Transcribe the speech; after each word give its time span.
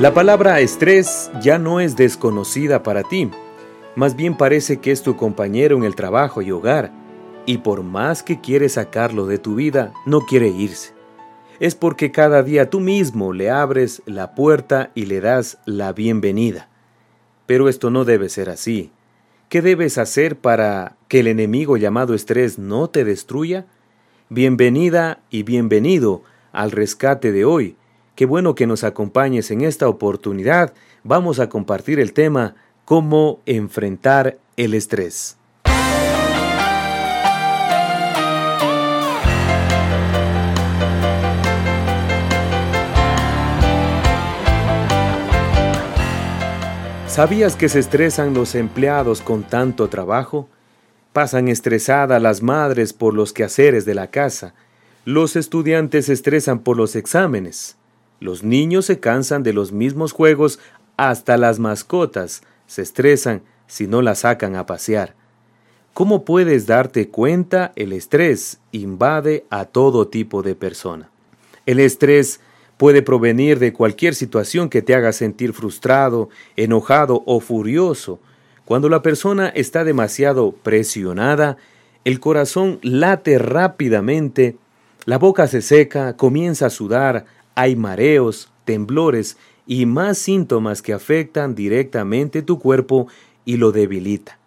La 0.00 0.12
palabra 0.12 0.58
estrés 0.58 1.30
ya 1.40 1.56
no 1.56 1.78
es 1.78 1.94
desconocida 1.94 2.82
para 2.82 3.04
ti, 3.04 3.30
más 3.94 4.16
bien 4.16 4.36
parece 4.36 4.80
que 4.80 4.90
es 4.90 5.04
tu 5.04 5.14
compañero 5.14 5.76
en 5.76 5.84
el 5.84 5.94
trabajo 5.94 6.42
y 6.42 6.50
hogar, 6.50 6.90
y 7.46 7.58
por 7.58 7.84
más 7.84 8.24
que 8.24 8.40
quieres 8.40 8.72
sacarlo 8.72 9.26
de 9.26 9.38
tu 9.38 9.54
vida, 9.54 9.92
no 10.04 10.22
quiere 10.22 10.48
irse. 10.48 10.92
Es 11.60 11.76
porque 11.76 12.10
cada 12.10 12.42
día 12.42 12.70
tú 12.70 12.80
mismo 12.80 13.32
le 13.32 13.50
abres 13.50 14.02
la 14.04 14.34
puerta 14.34 14.90
y 14.96 15.06
le 15.06 15.20
das 15.20 15.58
la 15.64 15.92
bienvenida. 15.92 16.68
Pero 17.46 17.68
esto 17.68 17.88
no 17.90 18.04
debe 18.04 18.28
ser 18.30 18.50
así. 18.50 18.90
¿Qué 19.48 19.62
debes 19.62 19.96
hacer 19.96 20.36
para 20.36 20.96
que 21.06 21.20
el 21.20 21.28
enemigo 21.28 21.76
llamado 21.76 22.14
estrés 22.14 22.58
no 22.58 22.90
te 22.90 23.04
destruya? 23.04 23.66
Bienvenida 24.28 25.20
y 25.30 25.44
bienvenido 25.44 26.24
al 26.50 26.72
rescate 26.72 27.30
de 27.30 27.44
hoy 27.44 27.76
Qué 28.14 28.26
bueno 28.26 28.54
que 28.54 28.68
nos 28.68 28.84
acompañes 28.84 29.50
en 29.50 29.62
esta 29.62 29.88
oportunidad. 29.88 30.72
Vamos 31.02 31.40
a 31.40 31.48
compartir 31.48 31.98
el 31.98 32.12
tema 32.12 32.54
cómo 32.84 33.40
enfrentar 33.44 34.38
el 34.56 34.74
estrés. 34.74 35.36
¿Sabías 47.08 47.56
que 47.56 47.68
se 47.68 47.80
estresan 47.80 48.32
los 48.32 48.54
empleados 48.54 49.22
con 49.22 49.42
tanto 49.42 49.88
trabajo? 49.88 50.48
Pasan 51.12 51.48
estresadas 51.48 52.22
las 52.22 52.42
madres 52.42 52.92
por 52.92 53.12
los 53.12 53.32
quehaceres 53.32 53.84
de 53.84 53.94
la 53.94 54.08
casa. 54.08 54.54
Los 55.04 55.34
estudiantes 55.34 56.06
se 56.06 56.12
estresan 56.12 56.60
por 56.60 56.76
los 56.76 56.94
exámenes. 56.94 57.76
Los 58.20 58.42
niños 58.42 58.86
se 58.86 59.00
cansan 59.00 59.42
de 59.42 59.52
los 59.52 59.72
mismos 59.72 60.12
juegos, 60.12 60.58
hasta 60.96 61.36
las 61.36 61.58
mascotas 61.58 62.42
se 62.66 62.82
estresan 62.82 63.42
si 63.66 63.86
no 63.86 64.02
las 64.02 64.20
sacan 64.20 64.56
a 64.56 64.66
pasear. 64.66 65.14
¿Cómo 65.92 66.24
puedes 66.24 66.66
darte 66.66 67.08
cuenta? 67.08 67.72
El 67.76 67.92
estrés 67.92 68.58
invade 68.72 69.44
a 69.50 69.64
todo 69.64 70.08
tipo 70.08 70.42
de 70.42 70.54
persona. 70.54 71.10
El 71.66 71.78
estrés 71.78 72.40
puede 72.76 73.02
provenir 73.02 73.58
de 73.58 73.72
cualquier 73.72 74.14
situación 74.14 74.68
que 74.68 74.82
te 74.82 74.94
haga 74.94 75.12
sentir 75.12 75.52
frustrado, 75.52 76.28
enojado 76.56 77.22
o 77.26 77.40
furioso. 77.40 78.18
Cuando 78.64 78.88
la 78.88 79.02
persona 79.02 79.48
está 79.48 79.84
demasiado 79.84 80.52
presionada, 80.52 81.56
el 82.04 82.18
corazón 82.18 82.80
late 82.82 83.38
rápidamente, 83.38 84.56
la 85.04 85.18
boca 85.18 85.46
se 85.46 85.62
seca, 85.62 86.16
comienza 86.16 86.66
a 86.66 86.70
sudar, 86.70 87.26
hay 87.54 87.76
mareos, 87.76 88.50
temblores 88.64 89.36
y 89.66 89.86
más 89.86 90.18
síntomas 90.18 90.82
que 90.82 90.92
afectan 90.92 91.54
directamente 91.54 92.42
tu 92.42 92.58
cuerpo 92.58 93.08
y 93.44 93.56
lo 93.56 93.72
debilita. 93.72 94.38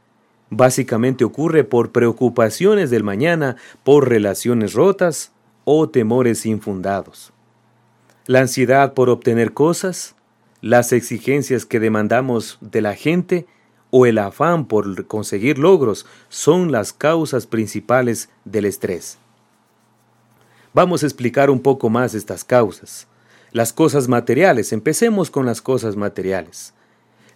Básicamente 0.49 1.25
ocurre 1.25 1.63
por 1.63 1.91
preocupaciones 1.91 2.89
del 2.89 3.03
mañana, 3.03 3.57
por 3.83 4.07
relaciones 4.09 4.73
rotas 4.73 5.31
o 5.65 5.89
temores 5.89 6.45
infundados. 6.45 7.33
La 8.25 8.39
ansiedad 8.39 8.93
por 8.93 9.09
obtener 9.09 9.53
cosas, 9.53 10.15
las 10.61 10.93
exigencias 10.93 11.65
que 11.65 11.79
demandamos 11.79 12.57
de 12.61 12.81
la 12.81 12.95
gente 12.95 13.45
o 13.89 14.05
el 14.05 14.17
afán 14.17 14.65
por 14.65 15.05
conseguir 15.07 15.59
logros 15.59 16.05
son 16.29 16.71
las 16.71 16.93
causas 16.93 17.47
principales 17.47 18.29
del 18.45 18.65
estrés. 18.65 19.17
Vamos 20.77 21.01
a 21.01 21.07
explicar 21.07 21.49
un 21.49 21.59
poco 21.59 21.89
más 21.89 22.13
estas 22.13 22.43
causas. 22.43 23.07
Las 23.51 23.73
cosas 23.73 24.07
materiales, 24.07 24.71
empecemos 24.71 25.31
con 25.31 25.47
las 25.47 25.59
cosas 25.59 25.95
materiales. 25.95 26.75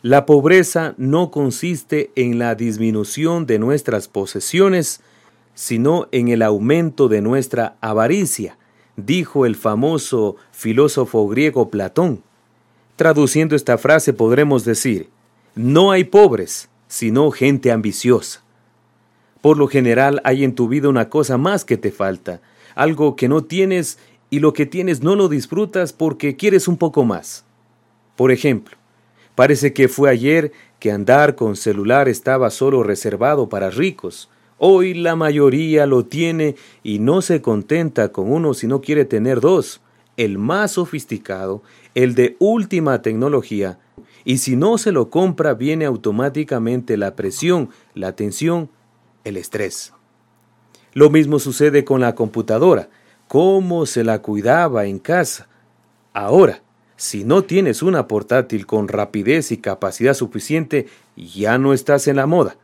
La 0.04 0.28
pobreza 0.28 0.94
no 1.00 1.32
consiste 1.32 2.12
en 2.16 2.38
la 2.38 2.54
disminución 2.54 3.48
de 3.48 3.58
nuestras 3.58 4.08
posesiones, 4.08 5.02
sino 5.56 6.08
en 6.12 6.28
el 6.28 6.44
aumento 6.44 7.08
de 7.08 7.24
nuestra 7.24 7.78
avaricia, 7.82 8.60
dijo 8.96 9.48
el 9.48 9.56
famoso 9.56 10.36
filósofo 10.52 11.28
griego 11.28 11.72
Platón. 11.72 12.22
Traduciendo 12.96 13.56
esta 13.56 13.80
frase 13.80 14.14
podremos 14.14 14.66
decir, 14.66 15.10
no 15.56 15.90
hay 15.90 16.04
pobres, 16.04 16.70
sino 16.88 17.32
gente 17.32 17.72
ambiciosa. 17.72 18.44
Por 19.42 19.58
lo 19.58 19.68
general 19.68 20.22
hay 20.26 20.44
en 20.44 20.54
tu 20.54 20.68
vida 20.68 20.90
una 20.90 21.10
cosa 21.10 21.40
más 21.40 21.66
que 21.66 21.78
te 21.78 21.92
falta, 21.92 22.40
algo 22.76 23.16
que 23.16 23.28
no 23.28 23.44
tienes 23.44 23.98
y 24.30 24.40
lo 24.40 24.54
que 24.54 24.66
tienes 24.66 25.04
no 25.04 25.16
lo 25.16 25.28
disfrutas 25.30 25.94
porque 25.94 26.36
quieres 26.36 26.68
un 26.68 26.78
poco 26.78 27.04
más. 27.04 27.46
Por 28.16 28.32
ejemplo, 28.32 28.78
parece 29.36 29.74
que 29.74 29.88
fue 29.88 30.10
ayer 30.10 30.52
que 30.80 30.92
andar 30.92 31.36
con 31.36 31.56
celular 31.56 32.10
estaba 32.10 32.50
solo 32.50 32.82
reservado 32.82 33.50
para 33.50 33.70
ricos. 33.70 34.30
Hoy 34.58 34.94
la 34.94 35.16
mayoría 35.16 35.86
lo 35.86 36.06
tiene 36.06 36.56
y 36.84 37.00
no 37.00 37.22
se 37.22 37.42
contenta 37.42 38.12
con 38.12 38.32
uno 38.32 38.54
si 38.54 38.68
no 38.68 38.82
quiere 38.82 39.06
tener 39.06 39.42
dos, 39.42 39.82
el 40.18 40.38
más 40.38 40.74
sofisticado, 40.74 41.64
el 41.96 42.16
de 42.16 42.36
última 42.40 43.02
tecnología, 43.02 43.80
y 44.24 44.38
si 44.38 44.56
no 44.56 44.78
se 44.78 44.92
lo 44.92 45.10
compra 45.10 45.56
viene 45.56 45.86
automáticamente 45.86 46.96
la 46.96 47.16
presión, 47.16 47.70
la 47.96 48.16
tensión, 48.16 48.70
el 49.24 49.38
estrés. 49.38 49.94
Lo 50.94 51.10
mismo 51.10 51.40
sucede 51.40 51.86
con 51.86 52.02
la 52.02 52.16
computadora. 52.16 52.90
¿Cómo 53.28 53.86
se 53.86 54.04
la 54.04 54.22
cuidaba 54.22 54.86
en 54.86 55.00
casa? 55.00 55.48
Ahora, 56.14 56.62
si 56.98 57.24
no 57.24 57.44
tienes 57.44 57.82
una 57.82 58.08
portátil 58.08 58.68
con 58.68 58.88
rapidez 58.88 59.52
y 59.52 59.58
capacidad 59.58 60.14
suficiente, 60.14 60.88
ya 61.16 61.58
no 61.58 61.74
estás 61.74 62.08
en 62.08 62.18
la 62.18 62.28
moda. 62.28 62.58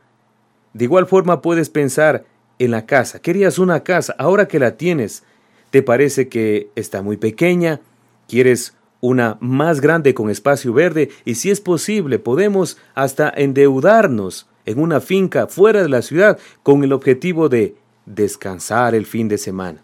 De 0.74 0.84
igual 0.84 1.06
forma 1.06 1.40
puedes 1.40 1.70
pensar 1.70 2.26
en 2.58 2.70
la 2.70 2.84
casa. 2.86 3.20
Querías 3.20 3.58
una 3.58 3.82
casa, 3.82 4.14
ahora 4.18 4.46
que 4.46 4.58
la 4.58 4.76
tienes, 4.76 5.24
¿te 5.70 5.82
parece 5.82 6.28
que 6.28 6.70
está 6.76 7.02
muy 7.02 7.16
pequeña? 7.16 7.80
¿Quieres 8.28 8.74
una 9.00 9.38
más 9.40 9.80
grande 9.80 10.12
con 10.12 10.28
espacio 10.28 10.72
verde? 10.74 11.08
Y 11.24 11.36
si 11.36 11.50
es 11.50 11.60
posible, 11.60 12.18
podemos 12.18 12.76
hasta 12.94 13.32
endeudarnos 13.34 14.48
en 14.66 14.80
una 14.80 15.00
finca 15.00 15.46
fuera 15.46 15.82
de 15.82 15.88
la 15.88 16.02
ciudad 16.02 16.38
con 16.62 16.84
el 16.84 16.92
objetivo 16.92 17.48
de 17.48 17.74
descansar 18.14 18.94
el 18.94 19.06
fin 19.06 19.28
de 19.28 19.38
semana. 19.38 19.82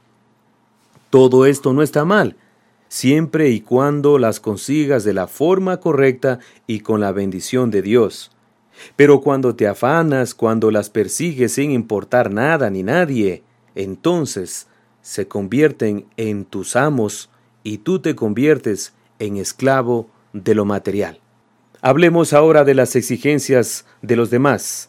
Todo 1.11 1.47
esto 1.47 1.73
no 1.73 1.83
está 1.83 2.05
mal, 2.05 2.37
siempre 2.89 3.51
y 3.51 3.61
cuando 3.61 4.19
las 4.19 4.41
consigas 4.41 5.05
de 5.05 5.15
la 5.15 5.27
forma 5.27 5.79
correcta 5.79 6.41
y 6.67 6.81
con 6.81 7.01
la 7.01 7.13
bendición 7.13 7.71
de 7.71 7.83
Dios. 7.83 8.31
Pero 8.97 9.21
cuando 9.21 9.55
te 9.55 9.69
afanas, 9.69 10.35
cuando 10.35 10.71
las 10.71 10.91
persigues 10.91 11.53
sin 11.53 11.71
importar 11.71 12.33
nada 12.33 12.71
ni 12.71 12.83
nadie, 12.83 13.43
entonces 13.75 14.67
se 15.03 15.29
convierten 15.29 16.07
en 16.17 16.45
tus 16.45 16.77
amos 16.77 17.31
y 17.63 17.79
tú 17.79 18.01
te 18.01 18.15
conviertes 18.15 18.95
en 19.19 19.37
esclavo 19.37 20.09
de 20.33 20.55
lo 20.55 20.65
material. 20.65 21.21
Hablemos 21.81 22.33
ahora 22.33 22.65
de 22.65 22.75
las 22.75 22.97
exigencias 22.97 23.85
de 24.03 24.17
los 24.17 24.31
demás. 24.31 24.89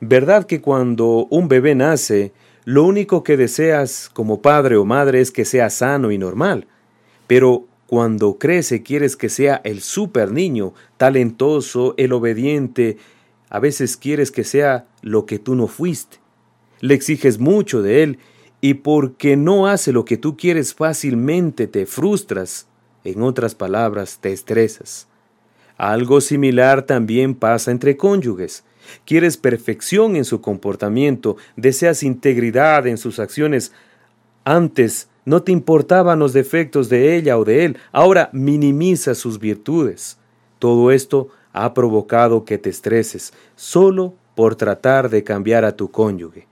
¿Verdad 0.00 0.46
que 0.46 0.60
cuando 0.60 1.26
un 1.30 1.48
bebé 1.48 1.74
nace, 1.74 2.32
lo 2.64 2.84
único 2.84 3.22
que 3.22 3.36
deseas 3.36 4.10
como 4.12 4.40
padre 4.40 4.76
o 4.76 4.84
madre 4.84 5.20
es 5.20 5.30
que 5.30 5.44
sea 5.44 5.68
sano 5.70 6.10
y 6.10 6.18
normal, 6.18 6.66
pero 7.26 7.66
cuando 7.86 8.38
crece 8.38 8.82
quieres 8.82 9.16
que 9.16 9.28
sea 9.28 9.60
el 9.64 9.80
super 9.80 10.32
niño, 10.32 10.72
talentoso, 10.96 11.94
el 11.96 12.12
obediente, 12.12 12.96
a 13.50 13.60
veces 13.60 13.96
quieres 13.96 14.30
que 14.30 14.44
sea 14.44 14.86
lo 15.02 15.26
que 15.26 15.38
tú 15.38 15.54
no 15.54 15.66
fuiste. 15.66 16.18
Le 16.80 16.94
exiges 16.94 17.38
mucho 17.38 17.82
de 17.82 18.02
él 18.02 18.18
y 18.60 18.74
porque 18.74 19.36
no 19.36 19.66
hace 19.66 19.92
lo 19.92 20.04
que 20.04 20.16
tú 20.16 20.36
quieres 20.36 20.74
fácilmente 20.74 21.66
te 21.66 21.84
frustras, 21.84 22.66
en 23.04 23.22
otras 23.22 23.54
palabras, 23.54 24.18
te 24.20 24.32
estresas. 24.32 25.06
Algo 25.76 26.20
similar 26.20 26.82
también 26.86 27.34
pasa 27.34 27.70
entre 27.70 27.96
cónyuges. 27.96 28.64
Quieres 29.04 29.36
perfección 29.36 30.16
en 30.16 30.24
su 30.24 30.40
comportamiento, 30.40 31.36
deseas 31.56 32.02
integridad 32.02 32.86
en 32.86 32.98
sus 32.98 33.18
acciones. 33.18 33.72
Antes 34.44 35.08
no 35.24 35.42
te 35.42 35.52
importaban 35.52 36.18
los 36.18 36.32
defectos 36.32 36.88
de 36.88 37.16
ella 37.16 37.38
o 37.38 37.44
de 37.44 37.64
él, 37.64 37.78
ahora 37.92 38.30
minimiza 38.32 39.14
sus 39.14 39.38
virtudes. 39.38 40.18
Todo 40.58 40.90
esto 40.90 41.28
ha 41.52 41.72
provocado 41.72 42.44
que 42.44 42.58
te 42.58 42.70
estreses, 42.70 43.32
solo 43.56 44.14
por 44.34 44.56
tratar 44.56 45.08
de 45.08 45.22
cambiar 45.22 45.64
a 45.64 45.76
tu 45.76 45.90
cónyuge. 45.90 46.46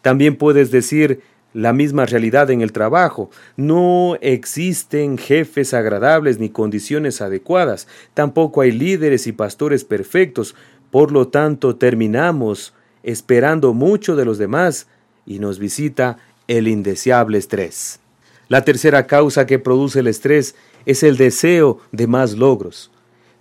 También 0.00 0.36
puedes 0.36 0.70
decir 0.70 1.22
la 1.54 1.72
misma 1.72 2.04
realidad 2.04 2.50
en 2.50 2.60
el 2.60 2.72
trabajo. 2.72 3.30
No 3.56 4.16
existen 4.20 5.16
jefes 5.16 5.72
agradables 5.72 6.38
ni 6.38 6.50
condiciones 6.50 7.22
adecuadas. 7.22 7.88
Tampoco 8.12 8.60
hay 8.60 8.72
líderes 8.72 9.26
y 9.26 9.32
pastores 9.32 9.84
perfectos. 9.84 10.54
Por 10.94 11.10
lo 11.10 11.26
tanto, 11.26 11.74
terminamos 11.74 12.72
esperando 13.02 13.74
mucho 13.74 14.14
de 14.14 14.24
los 14.24 14.38
demás 14.38 14.86
y 15.26 15.40
nos 15.40 15.58
visita 15.58 16.18
el 16.46 16.68
indeseable 16.68 17.36
estrés. 17.36 17.98
La 18.46 18.64
tercera 18.64 19.08
causa 19.08 19.44
que 19.44 19.58
produce 19.58 19.98
el 19.98 20.06
estrés 20.06 20.54
es 20.86 21.02
el 21.02 21.16
deseo 21.16 21.80
de 21.90 22.06
más 22.06 22.34
logros. 22.34 22.92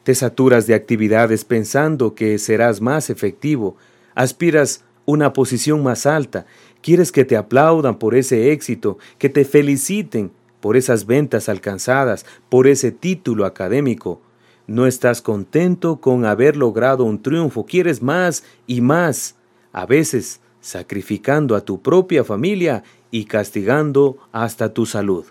Te 0.02 0.16
saturas 0.16 0.66
de 0.66 0.74
actividades 0.74 1.46
pensando 1.46 2.16
que 2.16 2.40
serás 2.40 2.82
más 2.82 3.12
efectivo, 3.12 3.78
aspiras 4.16 4.84
una 5.06 5.32
posición 5.34 5.84
más 5.84 6.08
alta, 6.08 6.48
quieres 6.82 7.12
que 7.12 7.24
te 7.24 7.38
aplaudan 7.38 8.00
por 8.00 8.16
ese 8.16 8.52
éxito, 8.52 8.98
que 9.20 9.30
te 9.30 9.46
feliciten 9.46 10.32
por 10.60 10.76
esas 10.76 11.06
ventas 11.06 11.48
alcanzadas, 11.50 12.26
por 12.50 12.66
ese 12.66 12.92
título 12.92 13.46
académico. 13.46 14.22
No 14.66 14.88
estás 14.88 15.22
contento 15.22 15.98
con 16.00 16.26
haber 16.26 16.56
logrado 16.56 17.04
un 17.04 17.22
triunfo, 17.22 17.66
quieres 17.66 18.02
más 18.02 18.46
y 18.66 18.80
más, 18.80 19.36
a 19.74 19.86
veces 19.86 20.40
sacrificando 20.62 21.58
a 21.58 21.62
tu 21.62 21.82
propia 21.82 22.24
familia 22.24 22.84
y 23.12 23.26
castigando 23.26 24.18
hasta 24.32 24.74
tu 24.74 24.86
salud. 24.86 25.26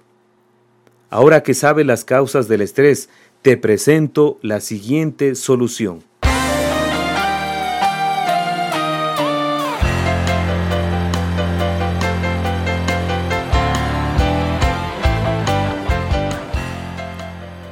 Ahora 1.09 1.43
que 1.43 1.55
sabes 1.55 1.87
las 1.87 2.05
causas 2.05 2.47
del 2.47 2.61
estrés, 2.61 3.09
te 3.41 3.57
presento 3.57 4.39
la 4.43 4.61
siguiente 4.61 5.35
solución. 5.35 6.05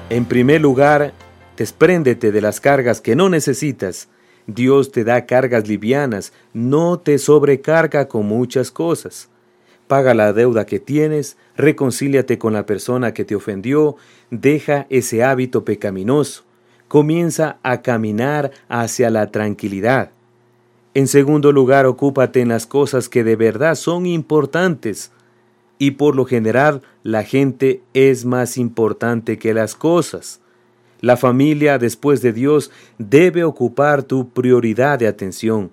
En 0.08 0.24
primer 0.24 0.60
lugar, 0.60 1.14
despréndete 1.60 2.32
de 2.32 2.40
las 2.40 2.58
cargas 2.58 3.02
que 3.02 3.14
no 3.14 3.28
necesitas. 3.28 4.08
Dios 4.46 4.92
te 4.92 5.04
da 5.04 5.26
cargas 5.26 5.68
livianas, 5.68 6.32
no 6.54 6.98
te 6.98 7.18
sobrecarga 7.18 8.08
con 8.08 8.24
muchas 8.24 8.70
cosas. 8.70 9.28
Paga 9.86 10.14
la 10.14 10.32
deuda 10.32 10.64
que 10.64 10.80
tienes, 10.80 11.36
reconcíliate 11.58 12.38
con 12.38 12.54
la 12.54 12.64
persona 12.64 13.12
que 13.12 13.26
te 13.26 13.34
ofendió, 13.34 13.96
deja 14.30 14.86
ese 14.88 15.22
hábito 15.22 15.66
pecaminoso, 15.66 16.44
comienza 16.88 17.58
a 17.62 17.82
caminar 17.82 18.52
hacia 18.70 19.10
la 19.10 19.30
tranquilidad. 19.30 20.12
En 20.94 21.08
segundo 21.08 21.52
lugar, 21.52 21.84
ocúpate 21.84 22.40
en 22.40 22.48
las 22.48 22.66
cosas 22.66 23.10
que 23.10 23.22
de 23.22 23.36
verdad 23.36 23.74
son 23.74 24.06
importantes. 24.06 25.12
Y 25.76 25.90
por 25.90 26.16
lo 26.16 26.24
general, 26.24 26.80
la 27.02 27.22
gente 27.22 27.82
es 27.92 28.24
más 28.24 28.56
importante 28.56 29.36
que 29.36 29.52
las 29.52 29.74
cosas. 29.74 30.40
La 31.00 31.16
familia, 31.16 31.78
después 31.78 32.20
de 32.20 32.32
Dios, 32.32 32.70
debe 32.98 33.44
ocupar 33.44 34.02
tu 34.02 34.30
prioridad 34.30 34.98
de 34.98 35.06
atención. 35.06 35.70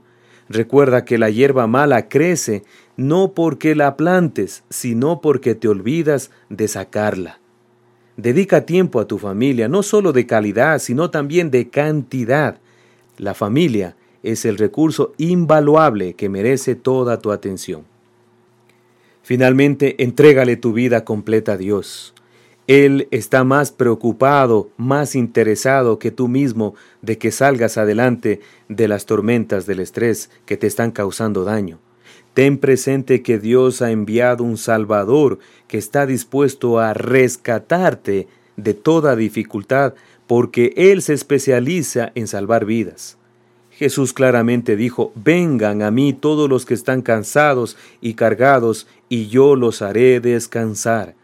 Recuerda 0.50 1.04
que 1.04 1.18
la 1.18 1.30
hierba 1.30 1.68
mala 1.68 2.08
crece 2.08 2.64
no 2.96 3.34
porque 3.34 3.76
la 3.76 3.98
plantes, 3.98 4.64
sino 4.70 5.20
porque 5.20 5.54
te 5.56 5.68
olvidas 5.68 6.32
de 6.50 6.68
sacarla. 6.68 7.40
Dedica 8.16 8.66
tiempo 8.66 9.00
a 9.00 9.08
tu 9.08 9.20
familia, 9.20 9.68
no 9.68 9.84
solo 9.84 10.14
de 10.14 10.26
calidad, 10.26 10.80
sino 10.80 11.12
también 11.12 11.52
de 11.52 11.70
cantidad. 11.70 12.58
La 13.18 13.34
familia 13.34 13.96
es 14.24 14.46
el 14.46 14.58
recurso 14.58 15.14
invaluable 15.18 16.14
que 16.14 16.30
merece 16.30 16.76
toda 16.76 17.20
tu 17.20 17.32
atención. 17.32 17.84
Finalmente, 19.22 20.02
entrégale 20.04 20.56
tu 20.56 20.74
vida 20.74 21.04
completa 21.04 21.54
a 21.54 21.58
Dios. 21.58 22.14
Él 22.68 23.08
está 23.12 23.46
más 23.46 23.72
preocupado, 23.72 24.70
más 24.76 25.16
interesado 25.16 26.00
que 26.00 26.12
tú 26.12 26.28
mismo 26.28 26.76
de 27.02 27.18
que 27.18 27.32
salgas 27.32 27.78
adelante 27.78 28.42
de 28.68 28.90
las 28.90 29.06
tormentas 29.06 29.66
del 29.66 29.80
estrés 29.80 30.30
que 30.46 30.58
te 30.58 30.68
están 30.68 30.92
causando 30.92 31.46
daño. 31.46 31.80
Ten 32.34 32.58
presente 32.58 33.24
que 33.24 33.40
Dios 33.40 33.82
ha 33.82 33.92
enviado 33.92 34.44
un 34.44 34.58
Salvador 34.58 35.40
que 35.68 35.78
está 35.78 36.06
dispuesto 36.06 36.80
a 36.80 36.94
rescatarte 36.94 38.28
de 38.58 38.74
toda 38.74 39.16
dificultad 39.16 39.94
porque 40.28 40.74
Él 40.76 41.02
se 41.02 41.14
especializa 41.14 42.12
en 42.16 42.28
salvar 42.28 42.66
vidas. 42.66 43.18
Jesús 43.72 44.12
claramente 44.12 44.76
dijo, 44.76 45.14
Vengan 45.16 45.82
a 45.84 45.90
mí 45.90 46.12
todos 46.12 46.50
los 46.50 46.66
que 46.66 46.74
están 46.74 47.02
cansados 47.02 47.78
y 48.02 48.16
cargados, 48.16 48.88
y 49.08 49.28
yo 49.28 49.56
los 49.56 49.82
haré 49.82 50.20
descansar. 50.20 51.16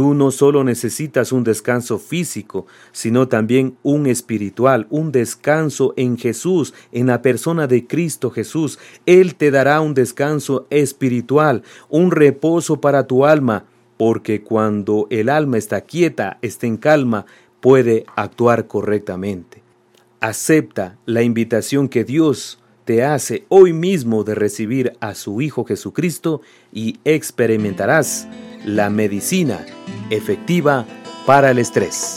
Tú 0.00 0.14
no 0.14 0.30
solo 0.30 0.64
necesitas 0.64 1.30
un 1.30 1.44
descanso 1.44 1.98
físico, 1.98 2.66
sino 2.90 3.28
también 3.28 3.76
un 3.82 4.06
espiritual, 4.06 4.86
un 4.88 5.12
descanso 5.12 5.92
en 5.98 6.16
Jesús, 6.16 6.72
en 6.90 7.08
la 7.08 7.20
persona 7.20 7.66
de 7.66 7.86
Cristo 7.86 8.30
Jesús. 8.30 8.78
Él 9.04 9.34
te 9.34 9.50
dará 9.50 9.82
un 9.82 9.92
descanso 9.92 10.66
espiritual, 10.70 11.64
un 11.90 12.12
reposo 12.12 12.80
para 12.80 13.06
tu 13.06 13.26
alma, 13.26 13.66
porque 13.98 14.42
cuando 14.42 15.06
el 15.10 15.28
alma 15.28 15.58
está 15.58 15.82
quieta, 15.82 16.38
está 16.40 16.66
en 16.66 16.78
calma, 16.78 17.26
puede 17.60 18.06
actuar 18.16 18.68
correctamente. 18.68 19.62
Acepta 20.20 20.96
la 21.04 21.22
invitación 21.22 21.90
que 21.90 22.04
Dios 22.04 22.58
te 22.86 23.04
hace 23.04 23.44
hoy 23.50 23.74
mismo 23.74 24.24
de 24.24 24.34
recibir 24.34 24.94
a 25.00 25.14
su 25.14 25.42
Hijo 25.42 25.66
Jesucristo 25.66 26.40
y 26.72 27.00
experimentarás 27.04 28.26
la 28.64 28.90
medicina 28.90 29.64
efectiva 30.10 30.86
para 31.26 31.50
el 31.50 31.58
estrés. 31.58 32.16